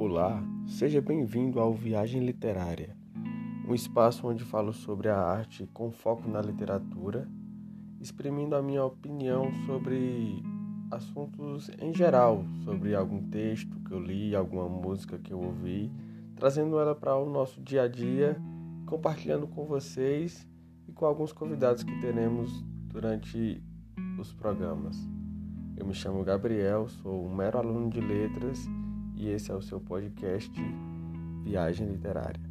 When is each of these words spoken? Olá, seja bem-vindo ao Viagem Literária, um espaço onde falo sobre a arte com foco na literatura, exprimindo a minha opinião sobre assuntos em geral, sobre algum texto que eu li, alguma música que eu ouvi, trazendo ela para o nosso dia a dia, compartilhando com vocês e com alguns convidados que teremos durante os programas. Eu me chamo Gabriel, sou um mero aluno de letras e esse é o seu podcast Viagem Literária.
Olá, 0.00 0.40
seja 0.68 1.00
bem-vindo 1.00 1.58
ao 1.58 1.74
Viagem 1.74 2.24
Literária, 2.24 2.96
um 3.66 3.74
espaço 3.74 4.28
onde 4.28 4.44
falo 4.44 4.72
sobre 4.72 5.08
a 5.08 5.18
arte 5.18 5.68
com 5.74 5.90
foco 5.90 6.30
na 6.30 6.40
literatura, 6.40 7.28
exprimindo 8.00 8.54
a 8.54 8.62
minha 8.62 8.84
opinião 8.84 9.52
sobre 9.66 10.40
assuntos 10.88 11.68
em 11.80 11.92
geral, 11.92 12.44
sobre 12.64 12.94
algum 12.94 13.28
texto 13.28 13.76
que 13.80 13.90
eu 13.90 13.98
li, 13.98 14.36
alguma 14.36 14.68
música 14.68 15.18
que 15.18 15.32
eu 15.32 15.40
ouvi, 15.40 15.90
trazendo 16.36 16.78
ela 16.78 16.94
para 16.94 17.16
o 17.16 17.28
nosso 17.28 17.60
dia 17.60 17.82
a 17.82 17.88
dia, 17.88 18.40
compartilhando 18.86 19.48
com 19.48 19.64
vocês 19.64 20.46
e 20.86 20.92
com 20.92 21.06
alguns 21.06 21.32
convidados 21.32 21.82
que 21.82 22.00
teremos 22.00 22.64
durante 22.86 23.60
os 24.16 24.32
programas. 24.32 24.96
Eu 25.76 25.84
me 25.84 25.92
chamo 25.92 26.22
Gabriel, 26.22 26.86
sou 26.86 27.26
um 27.26 27.34
mero 27.34 27.58
aluno 27.58 27.90
de 27.90 28.00
letras 28.00 28.64
e 29.18 29.28
esse 29.28 29.50
é 29.50 29.54
o 29.54 29.60
seu 29.60 29.80
podcast 29.80 30.52
Viagem 31.44 31.88
Literária. 31.88 32.47